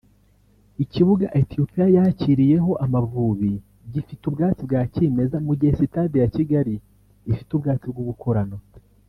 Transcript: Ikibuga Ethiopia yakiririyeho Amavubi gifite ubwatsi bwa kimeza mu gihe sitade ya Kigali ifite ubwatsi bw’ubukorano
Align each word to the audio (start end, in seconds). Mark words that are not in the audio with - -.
Ikibuga 0.83 1.25
Ethiopia 1.41 1.85
yakiririyeho 1.95 2.71
Amavubi 2.85 3.51
gifite 3.93 4.23
ubwatsi 4.29 4.61
bwa 4.67 4.81
kimeza 4.93 5.37
mu 5.45 5.53
gihe 5.59 5.73
sitade 5.79 6.15
ya 6.23 6.29
Kigali 6.35 6.75
ifite 7.31 7.49
ubwatsi 7.53 7.85
bw’ubukorano 7.93 8.57